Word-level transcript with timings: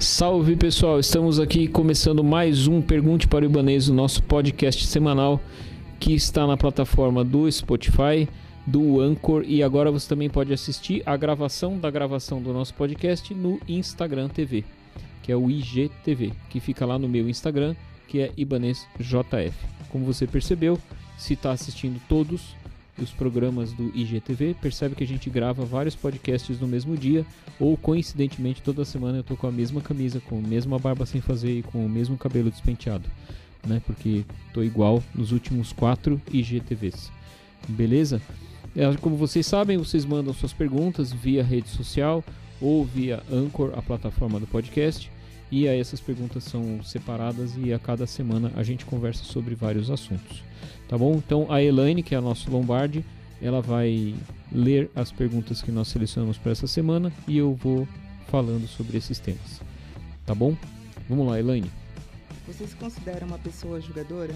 Salve 0.00 0.54
pessoal, 0.54 1.00
estamos 1.00 1.40
aqui 1.40 1.66
começando 1.66 2.22
mais 2.22 2.68
um 2.68 2.80
Pergunte 2.80 3.26
para 3.26 3.44
o 3.44 3.48
Ibanês, 3.48 3.88
o 3.88 3.94
nosso 3.94 4.22
podcast 4.22 4.86
semanal 4.86 5.40
que 5.98 6.14
está 6.14 6.46
na 6.46 6.56
plataforma 6.56 7.24
do 7.24 7.50
Spotify, 7.50 8.28
do 8.64 9.00
Anchor 9.00 9.42
e 9.44 9.60
agora 9.60 9.90
você 9.90 10.08
também 10.08 10.30
pode 10.30 10.52
assistir 10.52 11.02
a 11.04 11.16
gravação 11.16 11.76
da 11.76 11.90
gravação 11.90 12.40
do 12.40 12.52
nosso 12.52 12.74
podcast 12.74 13.34
no 13.34 13.58
Instagram 13.68 14.28
TV, 14.28 14.64
que 15.20 15.32
é 15.32 15.36
o 15.36 15.50
IGTV, 15.50 16.32
que 16.48 16.60
fica 16.60 16.86
lá 16.86 16.96
no 16.96 17.08
meu 17.08 17.28
Instagram, 17.28 17.74
que 18.06 18.20
é 18.20 18.32
IbanêsJF. 18.36 19.52
Como 19.90 20.04
você 20.04 20.28
percebeu, 20.28 20.78
se 21.16 21.34
está 21.34 21.50
assistindo 21.50 22.00
todos 22.08 22.54
os 23.02 23.10
programas 23.10 23.72
do 23.72 23.90
IGTV, 23.94 24.54
percebe 24.60 24.94
que 24.94 25.04
a 25.04 25.06
gente 25.06 25.30
grava 25.30 25.64
vários 25.64 25.94
podcasts 25.94 26.60
no 26.60 26.66
mesmo 26.66 26.96
dia, 26.96 27.24
ou 27.58 27.76
coincidentemente 27.76 28.62
toda 28.62 28.84
semana 28.84 29.18
eu 29.18 29.22
tô 29.22 29.36
com 29.36 29.46
a 29.46 29.52
mesma 29.52 29.80
camisa, 29.80 30.20
com 30.20 30.38
a 30.38 30.48
mesma 30.48 30.78
barba 30.78 31.06
sem 31.06 31.20
fazer 31.20 31.58
e 31.58 31.62
com 31.62 31.84
o 31.84 31.88
mesmo 31.88 32.16
cabelo 32.16 32.50
despenteado, 32.50 33.08
né? 33.66 33.80
Porque 33.86 34.24
tô 34.52 34.62
igual 34.62 35.02
nos 35.14 35.32
últimos 35.32 35.72
quatro 35.72 36.20
IGTVs. 36.32 37.10
Beleza? 37.68 38.20
É, 38.76 38.92
como 38.96 39.16
vocês 39.16 39.46
sabem, 39.46 39.76
vocês 39.76 40.04
mandam 40.04 40.32
suas 40.32 40.52
perguntas 40.52 41.12
via 41.12 41.42
rede 41.42 41.68
social 41.68 42.24
ou 42.60 42.84
via 42.84 43.22
Anchor, 43.30 43.72
a 43.76 43.82
plataforma 43.82 44.38
do 44.38 44.46
podcast. 44.46 45.10
E 45.50 45.66
aí 45.66 45.80
essas 45.80 46.00
perguntas 46.00 46.44
são 46.44 46.82
separadas 46.82 47.52
e 47.56 47.72
a 47.72 47.78
cada 47.78 48.06
semana 48.06 48.52
a 48.54 48.62
gente 48.62 48.84
conversa 48.84 49.24
sobre 49.24 49.54
vários 49.54 49.90
assuntos. 49.90 50.42
Tá 50.88 50.96
bom? 50.96 51.14
Então 51.14 51.46
a 51.50 51.62
Elaine, 51.62 52.02
que 52.02 52.14
é 52.14 52.18
a 52.18 52.20
nossa 52.20 52.50
Lombardi, 52.50 53.04
ela 53.40 53.60
vai 53.60 54.14
ler 54.52 54.90
as 54.94 55.12
perguntas 55.12 55.62
que 55.62 55.70
nós 55.70 55.88
selecionamos 55.88 56.36
para 56.38 56.52
essa 56.52 56.66
semana 56.66 57.12
e 57.26 57.38
eu 57.38 57.54
vou 57.54 57.86
falando 58.28 58.66
sobre 58.66 58.98
esses 58.98 59.18
temas. 59.18 59.60
Tá 60.26 60.34
bom? 60.34 60.56
Vamos 61.08 61.26
lá, 61.26 61.38
Elaine. 61.38 61.70
Você 62.46 62.66
se 62.66 62.76
considera 62.76 63.24
uma 63.24 63.38
pessoa 63.38 63.80
julgadora? 63.80 64.34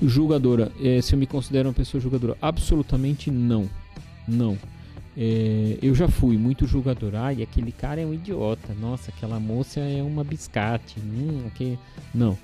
Julgadora. 0.00 0.72
É, 0.82 1.00
se 1.00 1.14
eu 1.14 1.18
me 1.18 1.26
considero 1.26 1.68
uma 1.68 1.74
pessoa 1.74 2.00
julgadora? 2.00 2.36
Absolutamente 2.40 3.30
não. 3.30 3.68
Não. 4.26 4.58
É, 5.16 5.78
eu 5.82 5.94
já 5.94 6.08
fui 6.08 6.36
muito 6.38 6.66
julgador. 6.66 7.14
Ai, 7.14 7.42
aquele 7.42 7.72
cara 7.72 8.00
é 8.00 8.06
um 8.06 8.14
idiota. 8.14 8.74
Nossa, 8.80 9.10
aquela 9.10 9.38
moça 9.38 9.80
é 9.80 10.02
uma 10.02 10.24
biscate. 10.24 10.98
Hum, 11.00 11.50
que... 11.54 11.78
Não. 12.14 12.38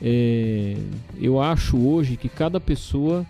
É, 0.00 0.76
eu 1.18 1.40
acho 1.40 1.78
hoje 1.78 2.16
que 2.16 2.28
cada 2.28 2.60
pessoa 2.60 3.26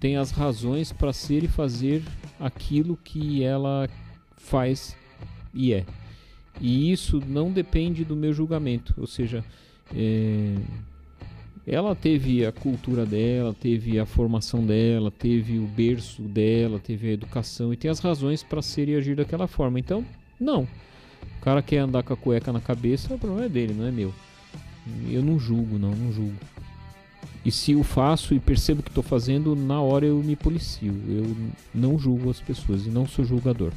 tem 0.00 0.16
as 0.16 0.30
razões 0.30 0.92
para 0.92 1.12
ser 1.12 1.44
e 1.44 1.48
fazer 1.48 2.02
aquilo 2.38 2.96
que 2.96 3.42
ela 3.42 3.88
faz 4.36 4.96
e 5.52 5.72
é. 5.72 5.84
E 6.60 6.92
isso 6.92 7.22
não 7.26 7.52
depende 7.52 8.04
do 8.04 8.16
meu 8.16 8.32
julgamento. 8.32 8.94
Ou 8.96 9.06
seja, 9.06 9.44
é, 9.94 10.54
ela 11.70 11.94
teve 11.94 12.46
a 12.46 12.50
cultura 12.50 13.04
dela, 13.04 13.54
teve 13.54 13.98
a 13.98 14.06
formação 14.06 14.64
dela, 14.64 15.10
teve 15.10 15.58
o 15.58 15.66
berço 15.66 16.22
dela, 16.22 16.78
teve 16.78 17.10
a 17.10 17.12
educação 17.12 17.72
e 17.72 17.76
tem 17.76 17.90
as 17.90 17.98
razões 17.98 18.42
para 18.42 18.62
ser 18.62 18.88
e 18.88 18.94
agir 18.94 19.14
daquela 19.14 19.46
forma. 19.46 19.78
Então, 19.78 20.02
não. 20.40 20.66
O 21.36 21.40
cara 21.42 21.60
quer 21.60 21.78
andar 21.78 22.02
com 22.02 22.14
a 22.14 22.16
cueca 22.16 22.52
na 22.52 22.60
cabeça, 22.60 23.14
o 23.14 23.18
problema 23.18 23.44
é 23.44 23.48
dele, 23.50 23.74
não 23.74 23.86
é 23.86 23.90
meu. 23.90 24.14
Eu 25.10 25.22
não 25.22 25.38
julgo, 25.38 25.78
não, 25.78 25.90
não 25.90 26.10
julgo. 26.10 26.38
E 27.44 27.52
se 27.52 27.72
eu 27.72 27.84
faço 27.84 28.34
e 28.34 28.40
percebo 28.40 28.82
que 28.82 28.88
estou 28.88 29.02
fazendo, 29.02 29.54
na 29.54 29.80
hora 29.80 30.06
eu 30.06 30.22
me 30.22 30.36
policio. 30.36 30.94
Eu 31.06 31.36
não 31.74 31.98
julgo 31.98 32.30
as 32.30 32.40
pessoas 32.40 32.86
e 32.86 32.88
não 32.88 33.06
sou 33.06 33.24
julgador. 33.24 33.72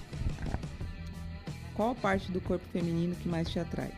Qual 1.73 1.94
parte 1.95 2.31
do 2.31 2.39
corpo 2.39 2.64
feminino 2.72 3.16
que 3.16 3.28
mais 3.28 3.50
te 3.50 3.59
atrai? 3.59 3.92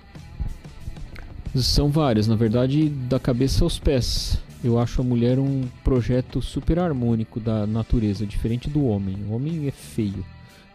São 1.56 1.90
várias, 1.90 2.28
na 2.28 2.36
verdade, 2.36 2.90
da 2.90 3.20
cabeça 3.20 3.64
aos 3.64 3.78
pés. 3.78 4.40
Eu 4.64 4.80
acho 4.80 5.02
a 5.02 5.04
mulher 5.04 5.38
um 5.38 5.64
projeto 5.84 6.42
super 6.42 6.80
harmônico 6.80 7.40
da 7.40 7.68
natureza, 7.68 8.26
diferente 8.26 8.70
do 8.70 8.86
homem. 8.86 9.18
O 9.28 9.34
homem 9.34 9.68
é 9.68 9.72
feio. 9.72 10.26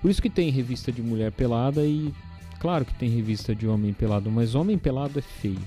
Por 0.01 0.11
isso 0.11 0.23
que 0.23 0.31
tem 0.31 0.51
revista 0.51 0.93
de 0.93 1.03
mulher 1.03 1.33
pelada 1.33 1.85
e 1.85 2.13
claro 2.61 2.85
que 2.85 2.95
tem 2.95 3.09
revista 3.09 3.55
de 3.55 3.67
homem 3.67 3.93
pelado, 3.93 4.31
mas 4.31 4.55
homem 4.55 4.79
pelado 4.79 5.19
é 5.19 5.23
feio. 5.23 5.59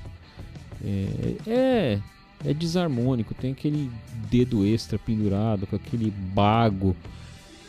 É, 0.83 1.35
é, 1.47 1.99
é 2.45 2.53
desarmônico, 2.53 3.33
tem 3.33 3.51
aquele 3.51 3.91
dedo 4.29 4.65
extra 4.65 4.97
pendurado, 4.97 5.67
com 5.67 5.75
aquele 5.75 6.11
bago. 6.11 6.95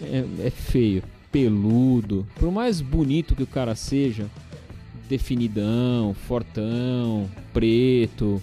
É, 0.00 0.46
é 0.46 0.50
feio, 0.50 1.02
peludo. 1.32 2.26
Por 2.36 2.52
mais 2.52 2.80
bonito 2.80 3.34
que 3.34 3.42
o 3.42 3.46
cara 3.46 3.74
seja, 3.74 4.28
definidão, 5.12 6.14
fortão, 6.14 7.28
preto, 7.52 8.42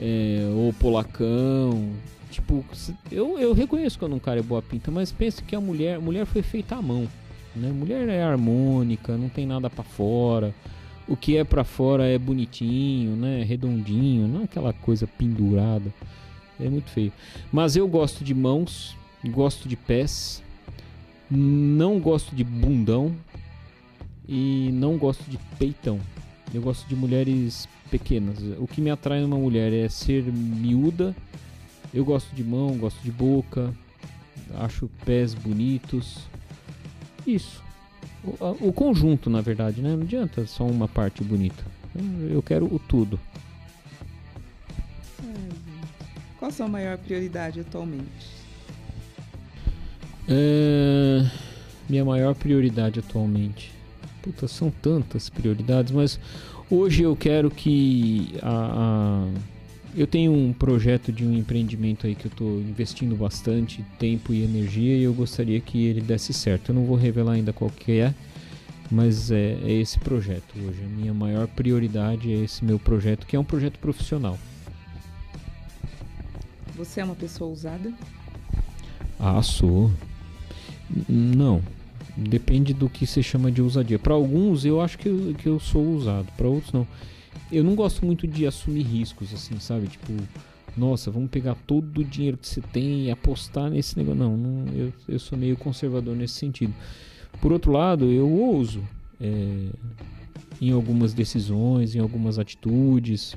é, 0.00 0.48
ou 0.54 0.72
polacão. 0.72 1.90
Tipo, 2.30 2.64
eu, 3.10 3.38
eu 3.38 3.52
reconheço 3.52 3.98
quando 3.98 4.14
um 4.14 4.18
cara 4.18 4.40
é 4.40 4.42
boa 4.42 4.62
pinta, 4.62 4.90
mas 4.90 5.12
pensa 5.12 5.42
que 5.42 5.54
a 5.54 5.60
mulher, 5.60 5.98
mulher 5.98 6.26
foi 6.26 6.42
feita 6.42 6.76
à 6.76 6.82
mão. 6.82 7.08
Né? 7.54 7.70
Mulher 7.70 8.08
é 8.08 8.22
harmônica, 8.22 9.16
não 9.16 9.28
tem 9.28 9.46
nada 9.46 9.68
para 9.68 9.84
fora 9.84 10.54
o 11.06 11.16
que 11.16 11.36
é 11.36 11.44
para 11.44 11.64
fora 11.64 12.06
é 12.06 12.18
bonitinho, 12.18 13.14
né? 13.16 13.42
Redondinho, 13.42 14.26
não 14.26 14.40
é 14.40 14.44
aquela 14.44 14.72
coisa 14.72 15.06
pendurada. 15.06 15.92
É 16.58 16.68
muito 16.68 16.90
feio. 16.90 17.12
Mas 17.52 17.76
eu 17.76 17.86
gosto 17.86 18.24
de 18.24 18.34
mãos, 18.34 18.96
gosto 19.26 19.68
de 19.68 19.76
pés, 19.76 20.42
não 21.30 21.98
gosto 21.98 22.34
de 22.34 22.44
bundão 22.44 23.14
e 24.28 24.70
não 24.72 24.96
gosto 24.96 25.22
de 25.30 25.38
peitão. 25.58 25.98
Eu 26.52 26.62
gosto 26.62 26.86
de 26.88 26.94
mulheres 26.94 27.68
pequenas. 27.90 28.38
O 28.58 28.66
que 28.66 28.80
me 28.80 28.90
atrai 28.90 29.20
numa 29.20 29.36
mulher 29.36 29.72
é 29.72 29.88
ser 29.88 30.22
miúda. 30.24 31.14
Eu 31.92 32.04
gosto 32.04 32.34
de 32.34 32.42
mão, 32.42 32.76
gosto 32.76 33.00
de 33.02 33.10
boca, 33.10 33.72
acho 34.56 34.88
pés 35.04 35.34
bonitos. 35.34 36.18
Isso 37.26 37.64
o, 38.24 38.68
o, 38.68 38.72
conjunto, 38.72 39.28
na 39.28 39.40
verdade, 39.40 39.82
né? 39.82 39.94
Não 39.94 40.02
adianta 40.02 40.46
só 40.46 40.64
uma 40.64 40.88
parte 40.88 41.22
bonita. 41.22 41.62
Eu 42.30 42.42
quero 42.42 42.66
o 42.66 42.78
tudo. 42.78 43.20
Qual 46.38 46.48
a 46.48 46.52
sua 46.52 46.68
maior 46.68 46.98
prioridade 46.98 47.60
atualmente? 47.60 48.34
É... 50.28 51.30
Minha 51.88 52.04
maior 52.04 52.34
prioridade 52.34 52.98
atualmente. 52.98 53.72
Puta, 54.24 54.48
são 54.48 54.70
tantas 54.70 55.28
prioridades, 55.28 55.92
mas 55.92 56.18
hoje 56.70 57.02
eu 57.02 57.14
quero 57.14 57.50
que 57.50 58.32
a, 58.40 59.28
a... 59.28 59.28
eu 59.94 60.06
tenho 60.06 60.32
um 60.32 60.50
projeto 60.50 61.12
de 61.12 61.26
um 61.26 61.34
empreendimento 61.34 62.06
aí 62.06 62.14
que 62.14 62.24
eu 62.24 62.30
estou 62.30 62.58
investindo 62.58 63.14
bastante 63.14 63.84
tempo 63.98 64.32
e 64.32 64.42
energia 64.42 64.96
e 64.96 65.02
eu 65.02 65.12
gostaria 65.12 65.60
que 65.60 65.84
ele 65.84 66.00
desse 66.00 66.32
certo. 66.32 66.70
Eu 66.70 66.74
não 66.74 66.86
vou 66.86 66.96
revelar 66.96 67.32
ainda 67.32 67.52
qual 67.52 67.70
que 67.70 67.98
é, 68.00 68.14
mas 68.90 69.30
é, 69.30 69.58
é, 69.62 69.72
esse 69.72 69.98
projeto 69.98 70.54
hoje. 70.56 70.82
A 70.82 70.88
minha 70.88 71.12
maior 71.12 71.46
prioridade 71.46 72.32
é 72.32 72.44
esse 72.44 72.64
meu 72.64 72.78
projeto, 72.78 73.26
que 73.26 73.36
é 73.36 73.38
um 73.38 73.44
projeto 73.44 73.78
profissional. 73.78 74.38
Você 76.76 77.02
é 77.02 77.04
uma 77.04 77.14
pessoa 77.14 77.52
usada? 77.52 77.92
Ah, 79.20 79.42
sou. 79.42 79.90
Não. 81.06 81.60
Depende 82.16 82.72
do 82.72 82.88
que 82.88 83.06
você 83.06 83.22
chama 83.22 83.50
de 83.50 83.60
ousadia. 83.60 83.98
Para 83.98 84.14
alguns 84.14 84.64
eu 84.64 84.80
acho 84.80 84.98
que 84.98 85.08
eu, 85.08 85.34
que 85.36 85.48
eu 85.48 85.58
sou 85.58 85.84
usado, 85.94 86.28
para 86.36 86.48
outros 86.48 86.72
não. 86.72 86.86
Eu 87.50 87.64
não 87.64 87.74
gosto 87.74 88.06
muito 88.06 88.26
de 88.26 88.46
assumir 88.46 88.82
riscos, 88.82 89.32
assim, 89.34 89.58
sabe? 89.58 89.88
Tipo, 89.88 90.12
nossa, 90.76 91.10
vamos 91.10 91.30
pegar 91.30 91.56
todo 91.66 91.98
o 91.98 92.04
dinheiro 92.04 92.36
que 92.36 92.48
você 92.48 92.60
tem 92.60 93.06
e 93.06 93.10
apostar 93.10 93.70
nesse 93.70 93.96
negócio. 93.96 94.18
Não, 94.18 94.36
não 94.36 94.72
eu, 94.72 94.92
eu 95.08 95.18
sou 95.18 95.36
meio 95.36 95.56
conservador 95.56 96.16
nesse 96.16 96.34
sentido. 96.34 96.72
Por 97.40 97.52
outro 97.52 97.72
lado, 97.72 98.06
eu 98.06 98.28
ouso 98.30 98.82
é, 99.20 99.68
em 100.60 100.70
algumas 100.72 101.12
decisões, 101.12 101.94
em 101.94 101.98
algumas 101.98 102.38
atitudes. 102.38 103.36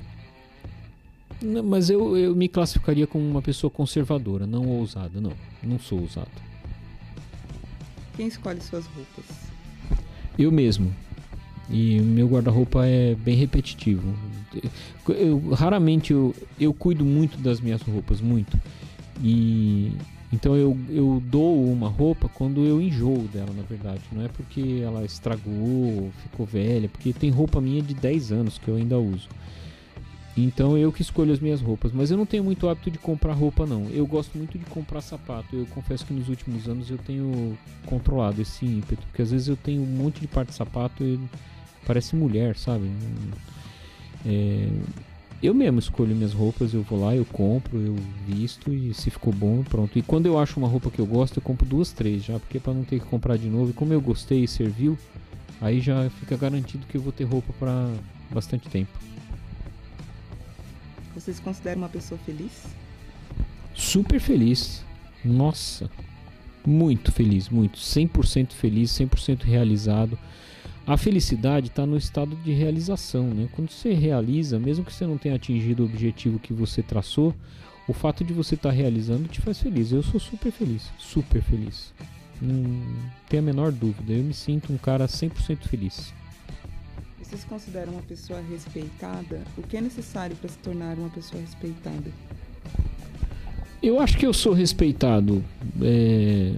Mas 1.64 1.90
eu, 1.90 2.16
eu 2.16 2.34
me 2.34 2.48
classificaria 2.48 3.06
como 3.06 3.24
uma 3.24 3.42
pessoa 3.42 3.70
conservadora, 3.70 4.46
não 4.46 4.66
ousada. 4.66 5.20
Não, 5.20 5.32
não 5.62 5.78
sou 5.78 6.00
ousado. 6.00 6.47
Quem 8.18 8.26
escolhe 8.26 8.60
suas 8.60 8.84
roupas? 8.86 9.24
Eu 10.36 10.50
mesmo. 10.50 10.92
E 11.70 12.00
o 12.00 12.02
meu 12.02 12.26
guarda-roupa 12.26 12.84
é 12.84 13.14
bem 13.14 13.36
repetitivo. 13.36 14.12
Eu, 15.08 15.50
raramente 15.50 16.12
eu, 16.12 16.34
eu 16.58 16.74
cuido 16.74 17.04
muito 17.04 17.38
das 17.38 17.60
minhas 17.60 17.80
roupas, 17.80 18.20
muito. 18.20 18.60
E 19.22 19.92
então 20.32 20.56
eu, 20.56 20.76
eu 20.90 21.22
dou 21.26 21.70
uma 21.70 21.88
roupa 21.88 22.28
quando 22.28 22.64
eu 22.64 22.82
enjoo 22.82 23.28
dela, 23.32 23.52
na 23.56 23.62
verdade. 23.62 24.02
Não 24.10 24.24
é 24.24 24.26
porque 24.26 24.80
ela 24.82 25.04
estragou, 25.04 26.10
ficou 26.24 26.44
velha, 26.44 26.88
porque 26.88 27.12
tem 27.12 27.30
roupa 27.30 27.60
minha 27.60 27.80
de 27.80 27.94
10 27.94 28.32
anos 28.32 28.58
que 28.58 28.66
eu 28.66 28.74
ainda 28.74 28.98
uso. 28.98 29.28
Então 30.44 30.78
eu 30.78 30.92
que 30.92 31.02
escolho 31.02 31.32
as 31.32 31.40
minhas 31.40 31.60
roupas, 31.60 31.90
mas 31.92 32.10
eu 32.10 32.16
não 32.16 32.24
tenho 32.24 32.44
muito 32.44 32.68
hábito 32.68 32.90
de 32.90 32.98
comprar 32.98 33.32
roupa 33.32 33.66
não. 33.66 33.86
Eu 33.90 34.06
gosto 34.06 34.38
muito 34.38 34.56
de 34.56 34.64
comprar 34.66 35.00
sapato. 35.00 35.56
Eu 35.56 35.66
confesso 35.66 36.06
que 36.06 36.12
nos 36.12 36.28
últimos 36.28 36.68
anos 36.68 36.90
eu 36.90 36.98
tenho 36.98 37.58
controlado 37.86 38.40
esse 38.40 38.64
ímpeto, 38.64 39.02
porque 39.06 39.22
às 39.22 39.30
vezes 39.30 39.48
eu 39.48 39.56
tenho 39.56 39.82
um 39.82 39.86
monte 39.86 40.20
de 40.20 40.28
parte 40.28 40.50
de 40.50 40.54
sapato 40.54 41.02
e 41.02 41.18
parece 41.84 42.14
mulher, 42.14 42.56
sabe? 42.56 42.88
É, 44.24 44.68
eu 45.42 45.52
mesmo 45.54 45.80
escolho 45.80 46.14
minhas 46.14 46.32
roupas, 46.32 46.72
eu 46.72 46.82
vou 46.82 47.00
lá, 47.00 47.16
eu 47.16 47.24
compro, 47.24 47.80
eu 47.80 47.96
visto 48.26 48.72
e 48.72 48.94
se 48.94 49.10
ficou 49.10 49.32
bom, 49.32 49.64
pronto. 49.64 49.98
E 49.98 50.02
quando 50.02 50.26
eu 50.26 50.38
acho 50.38 50.60
uma 50.60 50.68
roupa 50.68 50.90
que 50.90 51.00
eu 51.00 51.06
gosto, 51.06 51.38
eu 51.38 51.42
compro 51.42 51.66
duas, 51.66 51.90
três 51.90 52.24
já, 52.24 52.38
porque 52.38 52.60
para 52.60 52.74
não 52.74 52.84
ter 52.84 53.00
que 53.00 53.06
comprar 53.06 53.36
de 53.36 53.48
novo. 53.48 53.70
E 53.70 53.72
como 53.72 53.92
eu 53.92 54.00
gostei 54.00 54.44
e 54.44 54.48
serviu, 54.48 54.96
aí 55.60 55.80
já 55.80 56.08
fica 56.10 56.36
garantido 56.36 56.86
que 56.86 56.96
eu 56.96 57.02
vou 57.02 57.12
ter 57.12 57.24
roupa 57.24 57.52
para 57.58 57.90
bastante 58.30 58.68
tempo. 58.68 58.90
Você 61.18 61.32
se 61.32 61.40
considera 61.42 61.76
uma 61.76 61.88
pessoa 61.88 62.18
feliz? 62.24 62.64
Super 63.74 64.20
feliz. 64.20 64.84
Nossa, 65.24 65.90
muito 66.64 67.10
feliz, 67.10 67.48
muito. 67.48 67.78
100% 67.78 68.52
feliz, 68.52 68.90
100% 68.92 69.42
realizado. 69.42 70.16
A 70.86 70.96
felicidade 70.96 71.66
está 71.66 71.84
no 71.84 71.96
estado 71.96 72.36
de 72.36 72.52
realização, 72.52 73.24
né? 73.24 73.48
Quando 73.52 73.70
você 73.70 73.92
realiza, 73.92 74.58
mesmo 74.58 74.84
que 74.84 74.92
você 74.92 75.06
não 75.06 75.18
tenha 75.18 75.34
atingido 75.34 75.82
o 75.82 75.86
objetivo 75.86 76.38
que 76.38 76.52
você 76.52 76.82
traçou, 76.82 77.34
o 77.88 77.92
fato 77.92 78.22
de 78.22 78.32
você 78.32 78.54
estar 78.54 78.70
tá 78.70 78.74
realizando 78.74 79.28
te 79.28 79.40
faz 79.40 79.58
feliz. 79.58 79.90
Eu 79.90 80.02
sou 80.02 80.20
super 80.20 80.52
feliz, 80.52 80.90
super 80.98 81.42
feliz. 81.42 81.92
Não 82.40 82.80
tem 83.28 83.40
a 83.40 83.42
menor 83.42 83.72
dúvida. 83.72 84.12
Eu 84.12 84.22
me 84.22 84.32
sinto 84.32 84.72
um 84.72 84.78
cara 84.78 85.06
100% 85.06 85.66
feliz. 85.66 86.14
Você 87.28 87.36
se 87.36 87.46
considera 87.46 87.90
uma 87.90 88.00
pessoa 88.00 88.40
respeitada? 88.40 89.42
O 89.58 89.62
que 89.62 89.76
é 89.76 89.82
necessário 89.82 90.34
para 90.34 90.48
se 90.48 90.56
tornar 90.58 90.96
uma 90.96 91.10
pessoa 91.10 91.38
respeitada? 91.42 92.10
Eu 93.82 94.00
acho 94.00 94.16
que 94.16 94.24
eu 94.24 94.32
sou 94.32 94.54
respeitado. 94.54 95.44
É 95.82 96.54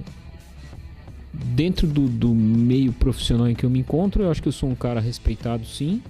dentro 1.32 1.86
do, 1.86 2.06
do, 2.06 2.34
meio 2.34 2.92
profissional 2.92 3.48
em 3.48 3.54
que 3.54 3.64
eu 3.64 3.70
me 3.70 3.80
encontro, 3.80 4.22
eu 4.22 4.30
acho 4.30 4.42
que 4.42 4.48
eu 4.48 4.52
sou 4.52 4.68
um 4.68 4.74
cara 4.74 5.00
respeitado, 5.00 5.64
sim. 5.66 6.02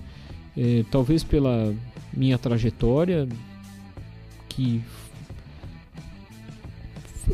É, 0.57 0.85
talvez 0.91 1.23
pela 1.23 1.75
minha 2.13 2.37
trajetória, 2.37 3.29
que 4.49 4.83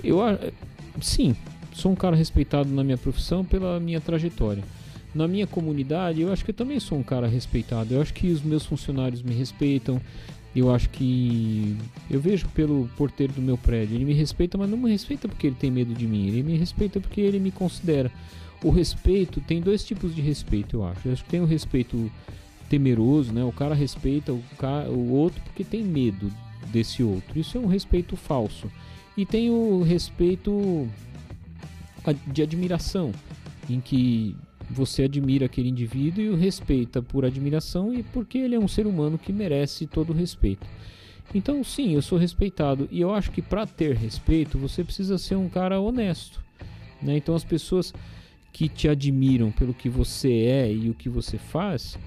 eu 0.04 0.18
sim, 1.00 1.34
sou 1.72 1.92
um 1.92 1.96
cara 1.96 2.14
respeitado 2.14 2.68
na 2.68 2.84
minha 2.84 2.98
profissão 2.98 3.44
pela 3.44 3.80
minha 3.80 4.00
trajetória. 4.00 4.62
Na 5.16 5.26
minha 5.26 5.46
comunidade, 5.46 6.20
eu 6.20 6.30
acho 6.30 6.44
que 6.44 6.50
eu 6.50 6.54
também 6.54 6.78
sou 6.78 6.98
um 6.98 7.02
cara 7.02 7.26
respeitado. 7.26 7.94
Eu 7.94 8.02
acho 8.02 8.12
que 8.12 8.28
os 8.28 8.42
meus 8.42 8.66
funcionários 8.66 9.22
me 9.22 9.32
respeitam. 9.34 9.98
Eu 10.54 10.70
acho 10.74 10.90
que 10.90 11.74
eu 12.10 12.20
vejo 12.20 12.46
pelo 12.50 12.86
porteiro 12.98 13.32
do 13.32 13.40
meu 13.40 13.56
prédio, 13.56 13.94
ele 13.94 14.04
me 14.04 14.12
respeita, 14.12 14.58
mas 14.58 14.68
não 14.68 14.76
me 14.76 14.90
respeita 14.90 15.26
porque 15.26 15.46
ele 15.46 15.56
tem 15.56 15.70
medo 15.70 15.94
de 15.94 16.06
mim, 16.06 16.28
ele 16.28 16.42
me 16.42 16.56
respeita 16.56 17.00
porque 17.00 17.20
ele 17.20 17.38
me 17.38 17.50
considera. 17.50 18.12
O 18.62 18.70
respeito 18.70 19.40
tem 19.40 19.60
dois 19.60 19.84
tipos 19.84 20.14
de 20.14 20.20
respeito, 20.20 20.76
eu 20.76 20.84
acho. 20.84 21.08
Eu 21.08 21.12
acho 21.12 21.24
que 21.24 21.30
tem 21.30 21.40
o 21.40 21.46
respeito 21.46 22.10
temeroso, 22.68 23.32
né? 23.32 23.42
O 23.42 23.52
cara 23.52 23.74
respeita 23.74 24.32
o, 24.32 24.42
o 24.90 25.12
outro 25.12 25.40
porque 25.44 25.64
tem 25.64 25.82
medo 25.82 26.30
desse 26.70 27.02
outro. 27.02 27.38
Isso 27.38 27.56
é 27.56 27.60
um 27.60 27.66
respeito 27.66 28.16
falso. 28.16 28.70
E 29.16 29.24
tem 29.24 29.48
o 29.48 29.82
respeito 29.82 30.86
de 32.26 32.42
admiração, 32.42 33.12
em 33.68 33.80
que 33.80 34.36
você 34.70 35.04
admira 35.04 35.46
aquele 35.46 35.68
indivíduo 35.68 36.24
e 36.24 36.28
o 36.28 36.36
respeita 36.36 37.00
por 37.00 37.24
admiração 37.24 37.94
e 37.94 38.02
porque 38.02 38.38
ele 38.38 38.54
é 38.54 38.58
um 38.58 38.68
ser 38.68 38.86
humano 38.86 39.18
que 39.18 39.32
merece 39.32 39.86
todo 39.86 40.10
o 40.10 40.16
respeito. 40.16 40.66
Então, 41.34 41.62
sim, 41.64 41.94
eu 41.94 42.02
sou 42.02 42.18
respeitado 42.18 42.88
e 42.90 43.00
eu 43.00 43.12
acho 43.12 43.30
que 43.30 43.42
para 43.42 43.66
ter 43.66 43.94
respeito 43.94 44.58
você 44.58 44.84
precisa 44.84 45.18
ser 45.18 45.36
um 45.36 45.48
cara 45.48 45.80
honesto. 45.80 46.42
Né? 47.02 47.16
Então, 47.16 47.34
as 47.34 47.44
pessoas 47.44 47.92
que 48.52 48.68
te 48.68 48.88
admiram 48.88 49.50
pelo 49.50 49.74
que 49.74 49.88
você 49.88 50.32
é 50.32 50.72
e 50.72 50.88
o 50.88 50.94
que 50.94 51.08
você 51.08 51.36
faz, 51.36 51.98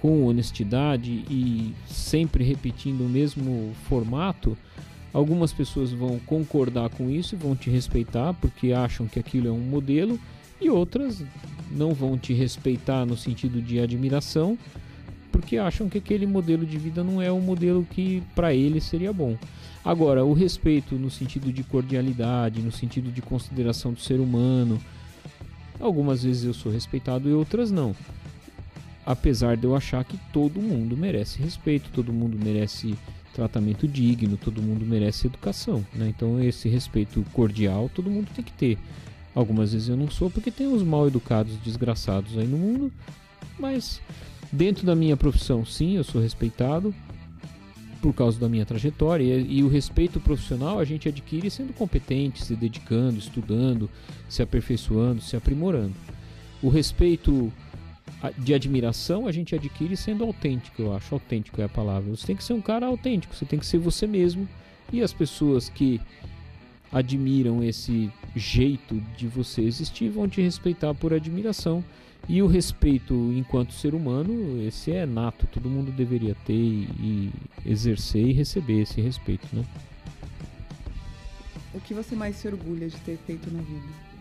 com 0.00 0.24
honestidade 0.26 1.24
e 1.30 1.72
sempre 1.86 2.42
repetindo 2.42 3.02
o 3.02 3.08
mesmo 3.08 3.72
formato, 3.88 4.58
algumas 5.12 5.52
pessoas 5.52 5.92
vão 5.92 6.18
concordar 6.26 6.90
com 6.90 7.08
isso 7.08 7.36
e 7.36 7.38
vão 7.38 7.54
te 7.54 7.70
respeitar 7.70 8.34
porque 8.34 8.72
acham 8.72 9.06
que 9.06 9.20
aquilo 9.20 9.46
é 9.46 9.52
um 9.52 9.60
modelo 9.60 10.18
e 10.62 10.70
outras 10.70 11.22
não 11.70 11.94
vão 11.94 12.18
te 12.18 12.32
respeitar 12.32 13.04
no 13.04 13.16
sentido 13.16 13.60
de 13.60 13.80
admiração, 13.80 14.58
porque 15.30 15.56
acham 15.56 15.88
que 15.88 15.98
aquele 15.98 16.26
modelo 16.26 16.66
de 16.66 16.76
vida 16.76 17.02
não 17.02 17.20
é 17.20 17.32
o 17.32 17.40
modelo 17.40 17.86
que 17.90 18.22
para 18.34 18.54
eles 18.54 18.84
seria 18.84 19.12
bom. 19.12 19.36
Agora, 19.84 20.24
o 20.24 20.32
respeito 20.32 20.94
no 20.94 21.10
sentido 21.10 21.52
de 21.52 21.64
cordialidade, 21.64 22.60
no 22.60 22.70
sentido 22.70 23.10
de 23.10 23.20
consideração 23.20 23.92
do 23.92 24.00
ser 24.00 24.20
humano, 24.20 24.78
algumas 25.80 26.22
vezes 26.22 26.44
eu 26.44 26.54
sou 26.54 26.70
respeitado 26.70 27.28
e 27.28 27.32
outras 27.32 27.70
não. 27.70 27.96
Apesar 29.04 29.56
de 29.56 29.64
eu 29.64 29.74
achar 29.74 30.04
que 30.04 30.16
todo 30.32 30.60
mundo 30.60 30.96
merece 30.96 31.42
respeito, 31.42 31.90
todo 31.92 32.12
mundo 32.12 32.38
merece 32.40 32.94
tratamento 33.34 33.88
digno, 33.88 34.36
todo 34.36 34.62
mundo 34.62 34.86
merece 34.86 35.26
educação. 35.26 35.84
Né? 35.92 36.12
Então, 36.14 36.40
esse 36.40 36.68
respeito 36.68 37.24
cordial 37.32 37.90
todo 37.92 38.10
mundo 38.10 38.28
tem 38.34 38.44
que 38.44 38.52
ter. 38.52 38.78
Algumas 39.34 39.72
vezes 39.72 39.88
eu 39.88 39.96
não 39.96 40.10
sou 40.10 40.30
porque 40.30 40.50
tem 40.50 40.66
os 40.66 40.82
mal 40.82 41.06
educados 41.06 41.56
desgraçados 41.58 42.36
aí 42.36 42.46
no 42.46 42.58
mundo, 42.58 42.92
mas 43.58 44.00
dentro 44.52 44.84
da 44.84 44.94
minha 44.94 45.16
profissão, 45.16 45.64
sim, 45.64 45.96
eu 45.96 46.04
sou 46.04 46.20
respeitado 46.20 46.94
por 48.02 48.12
causa 48.12 48.38
da 48.38 48.48
minha 48.48 48.66
trajetória 48.66 49.22
e, 49.22 49.58
e, 49.58 49.62
o 49.62 49.68
respeito 49.68 50.20
profissional 50.20 50.80
a 50.80 50.84
gente 50.84 51.08
adquire 51.08 51.48
sendo 51.48 51.72
competente, 51.72 52.44
se 52.44 52.56
dedicando, 52.56 53.18
estudando, 53.18 53.88
se 54.28 54.42
aperfeiçoando, 54.42 55.22
se 55.22 55.36
aprimorando. 55.36 55.94
O 56.60 56.68
respeito 56.68 57.52
de 58.38 58.54
admiração 58.54 59.26
a 59.26 59.32
gente 59.32 59.54
adquire 59.54 59.96
sendo 59.96 60.24
autêntico, 60.24 60.82
eu 60.82 60.94
acho. 60.94 61.14
Autêntico 61.14 61.60
é 61.60 61.64
a 61.64 61.68
palavra. 61.68 62.10
Você 62.10 62.26
tem 62.26 62.36
que 62.36 62.44
ser 62.44 62.52
um 62.52 62.60
cara 62.60 62.86
autêntico, 62.86 63.34
você 63.34 63.44
tem 63.44 63.58
que 63.58 63.66
ser 63.66 63.78
você 63.78 64.06
mesmo. 64.06 64.48
E 64.92 65.00
as 65.00 65.12
pessoas 65.12 65.68
que 65.68 66.00
admiram 66.92 67.64
esse 67.64 68.10
jeito 68.36 69.02
de 69.16 69.26
você 69.26 69.62
existir 69.62 70.10
vão 70.10 70.28
te 70.28 70.42
respeitar 70.42 70.92
por 70.94 71.14
admiração. 71.14 71.82
E 72.28 72.40
o 72.40 72.46
respeito 72.46 73.14
enquanto 73.36 73.72
ser 73.72 73.94
humano, 73.94 74.62
esse 74.62 74.92
é 74.92 75.04
nato, 75.04 75.46
todo 75.46 75.68
mundo 75.68 75.90
deveria 75.90 76.36
ter 76.46 76.52
e, 76.54 77.30
exercer 77.66 78.28
e 78.28 78.32
receber 78.32 78.82
esse 78.82 79.00
respeito, 79.00 79.48
né? 79.52 79.64
O 81.74 81.80
que 81.80 81.94
você 81.94 82.14
mais 82.14 82.36
se 82.36 82.46
orgulha 82.46 82.88
de 82.88 82.96
ter 82.98 83.18
feito 83.26 83.50
na 83.50 83.60
vida? 83.60 84.12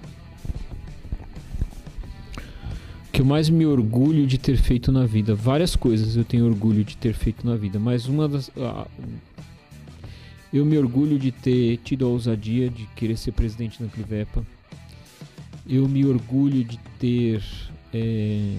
O 3.08 3.12
que 3.12 3.22
eu 3.22 3.26
mais 3.26 3.50
me 3.50 3.66
orgulho 3.66 4.26
de 4.26 4.38
ter 4.38 4.58
feito 4.58 4.92
na 4.92 5.06
vida? 5.06 5.36
Várias 5.36 5.76
coisas 5.76 6.16
eu 6.16 6.24
tenho 6.24 6.48
orgulho 6.48 6.84
de 6.84 6.96
ter 6.96 7.14
feito 7.14 7.46
na 7.46 7.56
vida, 7.56 7.78
mas 7.78 8.08
uma 8.08 8.28
das. 8.28 8.50
Eu 10.54 10.66
me 10.66 10.78
orgulho 10.78 11.18
de 11.18 11.32
ter 11.32 11.78
tido 11.78 12.06
a 12.06 12.10
ousadia 12.10 12.70
de 12.70 12.86
querer 12.88 13.18
ser 13.18 13.32
presidente 13.32 13.82
da 13.82 13.88
Clivepa. 13.88 14.46
Eu 15.68 15.88
me 15.88 16.06
orgulho 16.06 16.64
de 16.64 16.78
ter 17.00 17.42
é, 17.94 18.58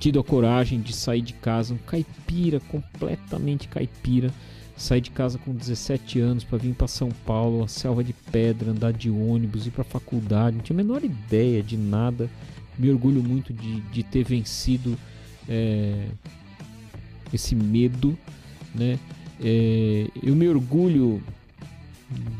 tido 0.00 0.18
a 0.18 0.24
coragem 0.24 0.80
de 0.80 0.92
sair 0.92 1.22
de 1.22 1.32
casa, 1.32 1.74
um 1.74 1.78
caipira, 1.78 2.58
completamente 2.60 3.68
caipira. 3.68 4.30
Sair 4.76 5.00
de 5.00 5.12
casa 5.12 5.38
com 5.38 5.54
17 5.54 6.18
anos 6.18 6.42
para 6.42 6.58
vir 6.58 6.74
para 6.74 6.88
São 6.88 7.08
Paulo, 7.24 7.62
a 7.62 7.68
selva 7.68 8.02
de 8.02 8.12
pedra, 8.12 8.72
andar 8.72 8.92
de 8.92 9.08
ônibus, 9.08 9.68
ir 9.68 9.70
para 9.70 9.84
faculdade. 9.84 10.56
Não 10.56 10.64
tinha 10.64 10.74
a 10.74 10.82
menor 10.82 11.04
ideia 11.04 11.62
de 11.62 11.76
nada. 11.76 12.28
Me 12.76 12.90
orgulho 12.90 13.22
muito 13.22 13.52
de, 13.52 13.80
de 13.80 14.02
ter 14.02 14.24
vencido 14.24 14.98
é, 15.48 16.08
esse 17.32 17.54
medo, 17.54 18.18
né? 18.74 18.98
É, 19.40 20.08
eu 20.22 20.34
me 20.34 20.48
orgulho 20.48 21.22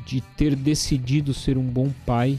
de 0.07 0.21
ter 0.21 0.55
decidido 0.55 1.35
ser 1.35 1.59
um 1.59 1.65
bom 1.65 1.91
pai. 2.07 2.39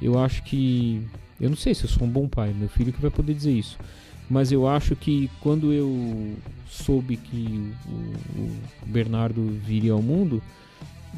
Eu 0.00 0.18
acho 0.18 0.42
que. 0.42 1.02
Eu 1.40 1.48
não 1.48 1.56
sei 1.56 1.74
se 1.74 1.84
eu 1.84 1.88
sou 1.88 2.06
um 2.06 2.10
bom 2.10 2.28
pai, 2.28 2.52
meu 2.52 2.68
filho 2.68 2.92
que 2.92 3.00
vai 3.00 3.10
poder 3.10 3.34
dizer 3.34 3.52
isso. 3.52 3.78
Mas 4.28 4.52
eu 4.52 4.68
acho 4.68 4.94
que 4.94 5.30
quando 5.40 5.72
eu 5.72 6.34
soube 6.68 7.16
que 7.16 7.72
o, 7.86 8.42
o 8.42 8.86
Bernardo 8.86 9.42
viria 9.64 9.92
ao 9.92 10.02
mundo, 10.02 10.42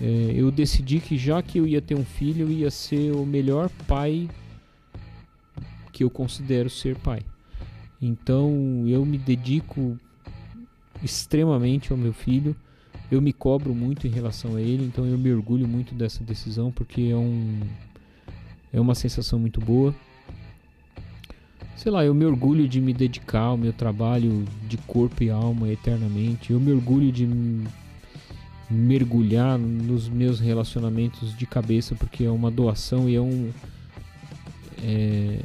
é, 0.00 0.33
eu 0.35 0.50
decidi 0.50 1.00
que 1.00 1.19
já 1.19 1.43
que 1.43 1.59
eu 1.59 1.67
ia 1.67 1.81
ter 1.81 1.95
um 1.95 2.05
filho, 2.05 2.47
eu 2.47 2.50
ia 2.50 2.71
ser 2.71 3.12
o 3.12 3.27
melhor 3.27 3.69
pai 3.89 4.29
que 5.93 6.05
eu 6.05 6.11
considero 6.11 6.71
ser 6.71 6.97
pai. 6.97 7.21
Então 8.00 8.85
eu 8.87 9.05
me 9.05 9.19
dedico 9.19 9.99
extremamente 11.02 11.92
ao 11.92 11.99
meu 11.99 12.12
filho. 12.12 12.54
Eu 13.11 13.21
me 13.21 13.33
cobro 13.33 13.75
muito 13.75 14.07
em 14.07 14.11
relação 14.11 14.57
a 14.57 14.61
ele, 14.61 14.85
então 14.85 15.04
eu 15.04 15.19
me 15.19 15.33
orgulho 15.33 15.66
muito 15.66 15.95
dessa 15.95 16.23
decisão 16.23 16.71
porque 16.71 17.02
é 17.11 17.16
um 17.16 17.61
é 18.73 18.80
uma 18.80 18.95
sensação 18.95 19.38
muito 19.38 19.61
boa. 19.61 19.95
Sei 21.76 21.90
lá, 21.90 22.04
eu 22.04 22.14
me 22.14 22.25
orgulho 22.25 22.69
de 22.69 22.80
me 22.80 22.92
dedicar 22.92 23.40
ao 23.40 23.57
meu 23.57 23.73
trabalho 23.73 24.45
de 24.69 24.76
corpo 24.76 25.25
e 25.25 25.30
alma 25.30 25.69
eternamente. 25.69 26.52
Eu 26.52 26.61
me 26.61 26.71
orgulho 26.71 27.11
de 27.11 27.26
mergulhar 28.71 29.59
nos 29.59 30.09
meus 30.09 30.38
relacionamentos 30.38 31.37
de 31.37 31.47
cabeça 31.47 31.97
porque 31.97 32.25
é 32.25 32.30
uma 32.30 32.50
doação 32.50 33.09
e 33.09 33.16
é 33.16 33.21
um 33.21 33.50
é, 34.83 35.40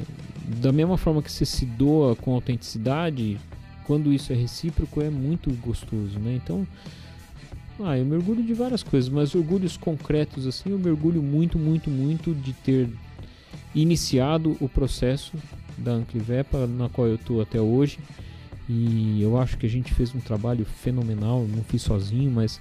da 0.60 0.72
mesma 0.72 0.96
forma 0.96 1.20
que 1.20 1.30
você 1.30 1.44
se 1.44 1.66
doa 1.66 2.14
com 2.14 2.32
autenticidade, 2.32 3.38
quando 3.86 4.12
isso 4.12 4.32
é 4.32 4.36
recíproco 4.36 5.00
é 5.00 5.08
muito 5.08 5.50
gostoso, 5.54 6.18
né? 6.18 6.34
Então, 6.34 6.66
ah, 7.80 7.96
eu 7.96 8.04
me 8.04 8.16
orgulho 8.16 8.42
de 8.42 8.52
várias 8.52 8.82
coisas, 8.82 9.08
mas 9.08 9.34
orgulhos 9.34 9.76
concretos 9.76 10.46
assim, 10.46 10.70
eu 10.70 10.78
me 10.78 10.90
orgulho 10.90 11.22
muito, 11.22 11.58
muito, 11.58 11.90
muito 11.90 12.34
de 12.34 12.52
ter 12.52 12.88
iniciado 13.74 14.56
o 14.60 14.68
processo 14.68 15.34
da 15.78 15.92
Anclivepa, 15.92 16.66
na 16.66 16.88
qual 16.88 17.06
eu 17.06 17.16
estou 17.16 17.40
até 17.40 17.60
hoje. 17.60 17.98
E 18.68 19.22
eu 19.22 19.38
acho 19.38 19.56
que 19.56 19.66
a 19.66 19.68
gente 19.68 19.94
fez 19.94 20.14
um 20.14 20.20
trabalho 20.20 20.64
fenomenal, 20.64 21.46
não 21.46 21.62
fiz 21.62 21.82
sozinho, 21.82 22.30
mas 22.30 22.60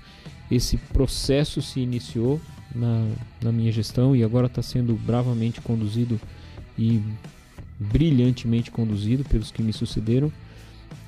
esse 0.52 0.78
processo 0.78 1.62
se 1.62 1.80
iniciou 1.80 2.40
na, 2.76 3.08
na 3.42 3.52
minha 3.52 3.72
gestão 3.72 4.16
e 4.16 4.24
agora 4.24 4.46
está 4.46 4.62
sendo 4.62 4.94
bravamente 4.94 5.62
conduzido 5.62 6.20
e 6.78 7.02
brilhantemente 7.80 8.70
conduzido 8.70 9.24
pelos 9.24 9.50
que 9.50 9.64
me 9.64 9.74
sucederam. 9.74 10.32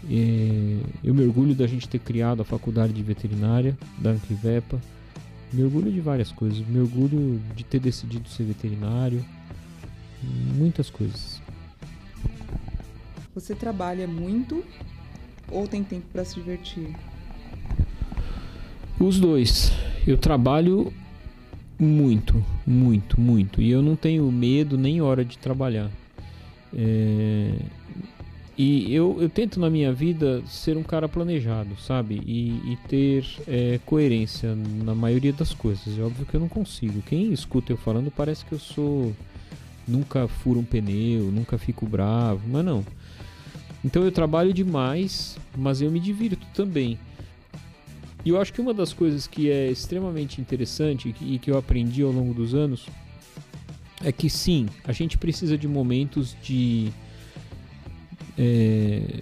É, 0.09 0.79
eu 1.03 1.13
me 1.13 1.25
orgulho 1.25 1.53
da 1.53 1.67
gente 1.67 1.87
ter 1.87 1.99
criado 1.99 2.41
a 2.41 2.45
faculdade 2.45 2.93
de 2.93 3.03
veterinária 3.03 3.77
da 3.97 4.11
Anclivepa. 4.11 4.79
Me 5.51 5.63
orgulho 5.63 5.91
de 5.91 5.99
várias 5.99 6.31
coisas. 6.31 6.65
Me 6.67 6.79
orgulho 6.79 7.41
de 7.55 7.63
ter 7.63 7.79
decidido 7.79 8.27
ser 8.29 8.43
veterinário. 8.43 9.23
Muitas 10.55 10.89
coisas. 10.89 11.41
Você 13.35 13.53
trabalha 13.53 14.07
muito 14.07 14.63
ou 15.51 15.67
tem 15.67 15.83
tempo 15.83 16.05
para 16.11 16.25
se 16.25 16.35
divertir? 16.35 16.95
Os 18.99 19.19
dois. 19.19 19.71
Eu 20.05 20.17
trabalho 20.17 20.91
muito, 21.79 22.43
muito, 22.65 23.19
muito. 23.19 23.61
E 23.61 23.69
eu 23.69 23.81
não 23.81 23.95
tenho 23.95 24.31
medo 24.31 24.77
nem 24.77 25.01
hora 25.01 25.23
de 25.23 25.37
trabalhar. 25.37 25.91
É... 26.73 27.53
E 28.57 28.91
eu, 28.91 29.17
eu 29.21 29.29
tento 29.29 29.59
na 29.59 29.69
minha 29.69 29.93
vida 29.93 30.41
ser 30.47 30.77
um 30.77 30.83
cara 30.83 31.07
planejado, 31.07 31.79
sabe? 31.79 32.19
E, 32.25 32.73
e 32.73 32.77
ter 32.87 33.23
é, 33.47 33.79
coerência 33.85 34.55
na 34.83 34.95
maioria 34.95 35.31
das 35.31 35.53
coisas. 35.53 35.97
É 35.97 36.01
óbvio 36.01 36.25
que 36.25 36.33
eu 36.33 36.39
não 36.39 36.49
consigo. 36.49 37.03
Quem 37.03 37.31
escuta 37.31 37.71
eu 37.71 37.77
falando 37.77 38.09
parece 38.09 38.43
que 38.43 38.53
eu 38.53 38.59
sou. 38.59 39.13
Nunca 39.87 40.27
furo 40.27 40.59
um 40.59 40.65
pneu, 40.65 41.31
nunca 41.31 41.57
fico 41.57 41.85
bravo, 41.85 42.41
mas 42.47 42.65
não. 42.65 42.83
Então 43.85 44.03
eu 44.03 44.11
trabalho 44.11 44.51
demais, 44.51 45.37
mas 45.55 45.81
eu 45.81 45.89
me 45.89 45.99
divirto 45.99 46.45
também. 46.53 46.99
E 48.25 48.29
eu 48.29 48.41
acho 48.41 48.51
que 48.51 48.59
uma 48.59 48.73
das 48.73 48.91
coisas 48.91 49.27
que 49.27 49.49
é 49.49 49.71
extremamente 49.71 50.41
interessante 50.41 51.15
e 51.21 51.39
que 51.39 51.49
eu 51.49 51.57
aprendi 51.57 52.01
ao 52.01 52.11
longo 52.11 52.33
dos 52.33 52.53
anos 52.53 52.87
é 54.03 54.11
que 54.11 54.29
sim, 54.29 54.67
a 54.83 54.91
gente 54.91 55.17
precisa 55.17 55.57
de 55.57 55.67
momentos 55.67 56.35
de 56.43 56.91
é, 58.37 59.21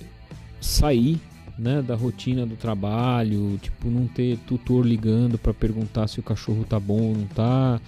sair 0.60 1.20
né, 1.58 1.82
da 1.82 1.96
rotina 1.96 2.46
do 2.46 2.56
trabalho, 2.56 3.58
tipo 3.62 3.90
não 3.90 4.08
ter 4.08 4.38
tutor 4.46 4.86
ligando 4.86 5.38
para 5.38 5.54
perguntar 5.54 6.08
se 6.08 6.20
o 6.20 6.24
cachorro 6.24 6.66
tá 6.66 6.80
bom 6.80 7.02
ou 7.02 7.16
não 7.16 7.28
tá, 7.28 7.80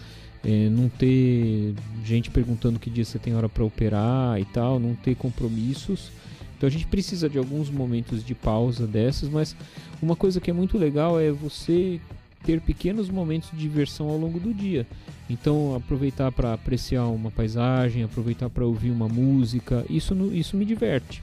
é, 0.44 0.70
não 0.70 0.88
ter 0.88 1.76
gente 2.06 2.30
perguntando 2.30 2.80
que 2.80 2.90
dia 2.90 3.04
você 3.04 3.20
tem 3.20 3.36
hora 3.36 3.50
para 3.50 3.64
operar 3.64 4.40
e 4.40 4.46
tal, 4.46 4.80
não 4.80 4.96
ter 4.96 5.16
compromissos. 5.16 6.12
Então 6.58 6.68
a 6.68 6.72
gente 6.72 6.88
precisa 6.88 7.30
de 7.30 7.38
alguns 7.38 7.70
momentos 7.70 8.26
de 8.26 8.34
pausa 8.34 8.88
dessas, 8.88 9.30
mas 9.30 9.56
uma 10.02 10.16
coisa 10.16 10.40
que 10.40 10.50
é 10.50 10.54
muito 10.54 10.78
legal 10.78 11.20
é 11.20 11.32
você 11.32 12.00
ter 12.48 12.62
pequenos 12.62 13.10
momentos 13.10 13.52
de 13.52 13.58
diversão 13.58 14.08
ao 14.08 14.18
longo 14.18 14.40
do 14.40 14.54
dia. 14.54 14.88
Então, 15.30 15.76
aproveitar 15.76 16.32
para 16.32 16.54
apreciar 16.54 17.06
uma 17.08 17.30
paisagem, 17.30 18.04
aproveitar 18.04 18.50
para 18.50 18.66
ouvir 18.66 18.90
uma 18.90 19.10
música, 19.10 19.86
isso, 19.90 20.16
isso 20.32 20.56
me 20.56 20.64
diverte. 20.64 21.22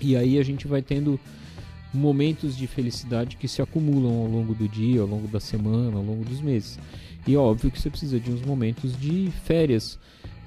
E 0.00 0.14
aí 0.14 0.38
a 0.38 0.44
gente 0.44 0.68
vai 0.68 0.82
tendo 0.82 1.18
momentos 1.92 2.56
de 2.56 2.68
felicidade 2.68 3.36
que 3.36 3.48
se 3.48 3.60
acumulam 3.60 4.20
ao 4.20 4.28
longo 4.28 4.54
do 4.54 4.68
dia, 4.68 5.00
ao 5.00 5.06
longo 5.08 5.26
da 5.26 5.40
semana, 5.40 5.96
ao 5.96 6.04
longo 6.04 6.24
dos 6.24 6.40
meses. 6.40 6.78
E 7.26 7.34
é 7.34 7.36
óbvio 7.36 7.68
que 7.68 7.80
você 7.80 7.90
precisa 7.90 8.20
de 8.20 8.30
uns 8.30 8.42
momentos 8.42 8.96
de 8.96 9.32
férias, 9.42 9.98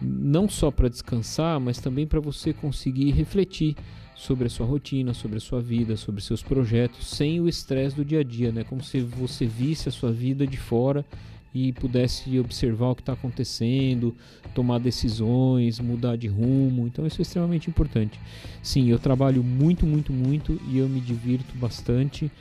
não 0.02 0.48
só 0.48 0.72
para 0.72 0.88
descansar, 0.88 1.60
mas 1.60 1.78
também 1.78 2.08
para 2.08 2.22
você 2.22 2.54
conseguir 2.54 3.12
refletir 3.12 3.76
sobre 4.16 4.48
a 4.48 4.50
sua 4.50 4.66
rotina, 4.66 5.14
sobre 5.14 5.38
a 5.38 5.42
sua 5.42 5.62
vida, 5.62 5.98
sobre 5.98 6.22
seus 6.22 6.42
projetos, 6.42 7.08
sem 7.08 7.40
o 7.40 7.48
estresse 7.48 7.96
do 7.96 8.06
dia 8.06 8.20
a 8.20 8.24
dia, 8.24 8.52
né? 8.52 8.64
Como 8.64 8.84
se 8.84 9.00
você 9.02 9.46
visse 9.46 9.90
a 9.90 9.92
sua 9.92 10.12
vida 10.12 10.46
de 10.46 10.58
fora 10.58 11.06
e 11.54 11.72
pudesse 11.74 12.40
observar 12.40 12.90
o 12.90 12.96
que 12.96 13.02
está 13.02 13.14
acontecendo, 13.14 14.16
tomar 14.56 14.80
decisões, 14.80 15.80
mudar 15.80 16.16
de 16.16 16.28
rumo. 16.28 16.88
Então 16.88 17.06
isso 17.06 17.22
é 17.22 17.24
extremamente 17.24 17.70
importante. 17.70 18.20
Sim, 18.62 18.90
eu 18.90 18.98
trabalho 18.98 19.44
muito, 19.44 19.86
muito, 19.86 20.12
muito 20.12 20.60
e 20.68 20.80
eu 20.80 20.90
me 20.90 21.00
divirto 21.00 21.56
bastante. 21.58 22.32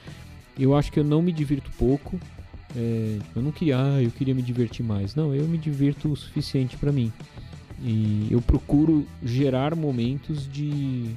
Eu 0.58 0.74
acho 0.74 0.90
que 0.90 0.98
eu 0.98 1.04
não 1.04 1.20
me 1.20 1.32
divirto 1.32 1.70
pouco. 1.78 2.18
É, 2.74 3.18
eu 3.36 3.42
não 3.42 3.52
queria, 3.52 3.78
ah, 3.78 4.02
eu 4.02 4.10
queria 4.10 4.34
me 4.34 4.42
divertir 4.42 4.84
mais. 4.84 5.14
Não, 5.14 5.34
eu 5.34 5.46
me 5.46 5.58
divirto 5.58 6.10
o 6.10 6.16
suficiente 6.16 6.76
para 6.78 6.90
mim. 6.90 7.12
E 7.82 8.28
eu 8.30 8.40
procuro 8.40 9.06
gerar 9.22 9.74
momentos 9.74 10.50
de 10.50 11.10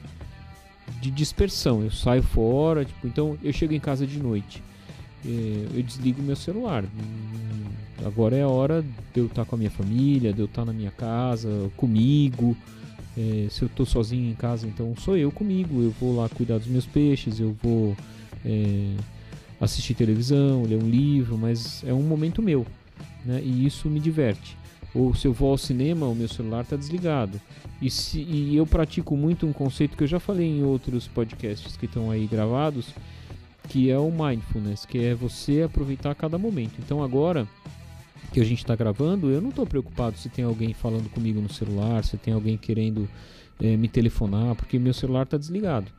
de 1.02 1.12
dispersão. 1.12 1.84
Eu 1.84 1.92
saio 1.92 2.24
fora, 2.24 2.86
tipo, 2.86 3.08
então 3.08 3.38
eu 3.44 3.54
chego 3.54 3.74
em 3.74 3.80
casa 3.80 4.06
de 4.06 4.20
noite. 4.20 4.62
É, 5.26 5.68
eu 5.76 5.84
desligo 5.84 6.22
meu 6.22 6.36
celular. 6.36 6.84
Hum, 6.84 7.66
agora 8.06 8.36
é 8.36 8.44
a 8.44 8.48
hora 8.48 8.82
de 8.82 9.20
eu 9.20 9.26
estar 9.26 9.46
com 9.46 9.56
a 9.56 9.58
minha 9.58 9.72
família, 9.72 10.34
de 10.34 10.40
eu 10.40 10.46
estar 10.46 10.66
na 10.66 10.74
minha 10.74 10.92
casa, 10.92 11.50
comigo. 11.76 12.56
É, 13.18 13.48
se 13.50 13.62
eu 13.62 13.68
estou 13.68 13.86
sozinho 13.86 14.30
em 14.30 14.36
casa, 14.36 14.68
então 14.68 14.94
sou 14.98 15.18
eu 15.18 15.32
comigo. 15.32 15.82
Eu 15.82 15.92
vou 16.00 16.16
lá 16.16 16.30
cuidar 16.30 16.58
dos 16.58 16.68
meus 16.68 16.86
peixes, 16.86 17.40
eu 17.40 17.56
vou 17.64 17.96
é, 18.46 18.96
assistir 19.60 19.94
televisão, 19.94 20.64
ler 20.64 20.82
um 20.82 20.90
livro, 20.90 21.38
mas 21.38 21.84
é 21.86 21.94
um 21.94 22.04
momento 22.04 22.42
meu, 22.42 22.66
né? 23.26 23.42
E 23.44 23.66
isso 23.66 23.90
me 23.90 24.00
diverte. 24.00 24.58
Ou 24.96 25.14
se 25.14 25.28
eu 25.28 25.34
vou 25.34 25.52
ao 25.52 25.58
cinema, 25.58 26.08
o 26.08 26.16
meu 26.16 26.30
celular 26.30 26.62
está 26.62 26.78
desligado. 26.78 27.40
E, 27.82 27.92
se, 27.92 28.22
e 28.22 28.56
eu 28.56 28.66
pratico 28.66 29.18
muito 29.18 29.46
um 29.46 29.52
conceito 29.52 29.98
que 29.98 30.04
eu 30.04 30.08
já 30.08 30.20
falei 30.20 30.48
em 30.48 30.64
outros 30.64 31.08
podcasts 31.08 31.76
que 31.76 31.86
estão 31.86 32.10
aí 32.10 32.26
gravados, 32.26 32.88
que 33.68 33.92
é 33.92 34.00
o 34.00 34.10
mindfulness, 34.10 34.86
que 34.86 35.04
é 35.04 35.14
você 35.14 35.64
aproveitar 35.64 36.16
cada 36.16 36.38
momento. 36.38 36.76
Então 36.80 37.04
agora 37.04 37.46
que 38.32 38.40
a 38.40 38.46
gente 38.46 38.60
está 38.60 38.76
gravando, 38.76 39.30
eu 39.30 39.42
não 39.42 39.50
estou 39.50 39.66
preocupado 39.66 40.18
se 40.18 40.30
tem 40.30 40.46
alguém 40.46 40.74
falando 40.74 41.10
comigo 41.10 41.42
no 41.42 41.52
celular, 41.52 42.04
se 42.04 42.18
tem 42.18 42.34
alguém 42.34 42.58
querendo 42.58 43.10
é, 43.60 43.76
me 43.78 43.88
telefonar, 43.88 44.56
porque 44.56 44.78
meu 44.78 44.94
celular 44.94 45.24
está 45.24 45.38
desligado. 45.38 45.92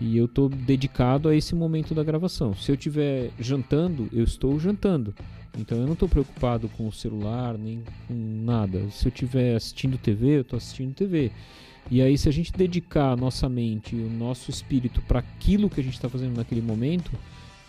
E 0.00 0.16
eu 0.16 0.26
estou 0.26 0.48
dedicado 0.48 1.28
a 1.28 1.34
esse 1.34 1.54
momento 1.54 1.94
da 1.94 2.02
gravação. 2.02 2.54
Se 2.54 2.70
eu 2.70 2.74
estiver 2.74 3.30
jantando, 3.38 4.08
eu 4.12 4.24
estou 4.24 4.58
jantando. 4.58 5.14
Então 5.58 5.78
eu 5.78 5.86
não 5.86 5.94
estou 5.94 6.08
preocupado 6.08 6.68
com 6.68 6.86
o 6.86 6.92
celular 6.92 7.58
nem 7.58 7.82
com 8.06 8.14
nada. 8.44 8.88
Se 8.90 9.06
eu 9.06 9.10
estiver 9.10 9.56
assistindo 9.56 9.98
TV, 9.98 10.36
eu 10.36 10.40
estou 10.42 10.56
assistindo 10.56 10.94
TV. 10.94 11.30
E 11.90 12.00
aí, 12.00 12.16
se 12.16 12.28
a 12.28 12.32
gente 12.32 12.52
dedicar 12.52 13.10
a 13.10 13.16
nossa 13.16 13.48
mente 13.48 13.96
e 13.96 14.00
o 14.00 14.08
nosso 14.08 14.50
espírito 14.50 15.02
para 15.02 15.18
aquilo 15.18 15.68
que 15.68 15.80
a 15.80 15.82
gente 15.84 15.94
está 15.94 16.08
fazendo 16.08 16.36
naquele 16.36 16.62
momento, 16.62 17.10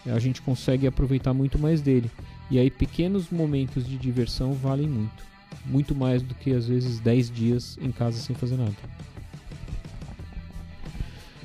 a 0.06 0.20
gente 0.20 0.42
consegue 0.42 0.86
aproveitar 0.86 1.34
muito 1.34 1.58
mais 1.58 1.82
dele. 1.82 2.10
E 2.50 2.60
aí, 2.60 2.70
pequenos 2.70 3.30
momentos 3.32 3.88
de 3.88 3.98
diversão 3.98 4.54
valem 4.54 4.88
muito. 4.88 5.24
Muito 5.66 5.96
mais 5.96 6.22
do 6.22 6.36
que 6.36 6.52
às 6.52 6.68
vezes 6.68 7.00
10 7.00 7.32
dias 7.32 7.80
em 7.82 7.92
casa 7.92 8.20
sem 8.20 8.36
fazer 8.36 8.58
nada. 8.58 8.76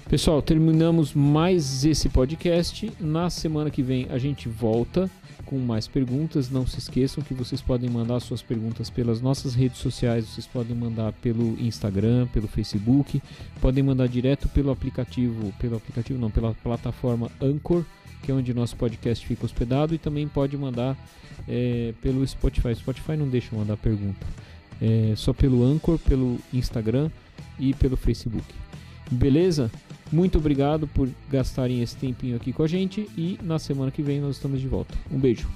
Pessoal, 0.08 0.40
terminamos 0.40 1.12
mais 1.14 1.84
esse 1.84 2.08
podcast. 2.08 2.92
Na 3.00 3.28
semana 3.28 3.70
que 3.70 3.82
vem 3.82 4.06
a 4.08 4.18
gente 4.18 4.48
volta 4.48 5.10
com 5.44 5.58
mais 5.58 5.88
perguntas. 5.88 6.48
Não 6.48 6.64
se 6.64 6.78
esqueçam 6.78 7.25
que 7.25 7.34
vocês 7.34 7.60
podem 7.60 7.90
mandar 7.90 8.20
suas 8.20 8.40
perguntas 8.40 8.88
pelas 8.88 9.20
nossas 9.20 9.56
redes 9.56 9.78
sociais, 9.78 10.25
vocês 10.25 10.46
podem 10.46 10.76
mandar 10.76 11.12
pelo 11.14 11.60
Instagram, 11.60 12.28
pelo 12.28 12.46
Facebook, 12.46 13.20
podem 13.60 13.82
mandar 13.82 14.06
direto 14.06 14.48
pelo 14.48 14.70
aplicativo, 14.70 15.52
pelo 15.58 15.76
aplicativo 15.76 16.20
não, 16.20 16.30
pela 16.30 16.54
plataforma 16.54 17.28
Anchor, 17.42 17.84
que 18.22 18.30
é 18.30 18.34
onde 18.34 18.54
nosso 18.54 18.76
podcast 18.76 19.26
fica 19.26 19.44
hospedado, 19.44 19.92
e 19.92 19.98
também 19.98 20.28
pode 20.28 20.56
mandar 20.56 20.96
é, 21.48 21.92
pelo 22.00 22.25
Spotify. 22.25 22.72
Spotify 22.76 23.16
não 23.16 23.28
deixa 23.28 23.56
mandar 23.56 23.76
pergunta. 23.76 24.25
É, 24.80 25.14
só 25.16 25.32
pelo 25.32 25.64
Anchor, 25.64 25.98
pelo 25.98 26.38
Instagram 26.52 27.10
e 27.58 27.75
pelo 27.75 27.96
Facebook. 27.96 28.46
Beleza? 29.10 29.68
Muito 30.12 30.38
obrigado 30.38 30.86
por 30.86 31.08
gastarem 31.30 31.82
esse 31.82 31.96
tempinho 31.96 32.36
aqui 32.36 32.52
com 32.52 32.62
a 32.62 32.68
gente 32.68 33.08
e 33.16 33.38
na 33.42 33.58
semana 33.58 33.90
que 33.90 34.02
vem 34.02 34.20
nós 34.20 34.36
estamos 34.36 34.60
de 34.60 34.68
volta. 34.68 34.94
Um 35.10 35.18
beijo. 35.18 35.48